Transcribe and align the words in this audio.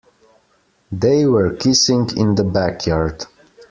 They 0.91 1.27
were 1.27 1.53
kissing 1.55 2.09
in 2.17 2.33
the 2.33 2.43
backyard. 2.43 3.27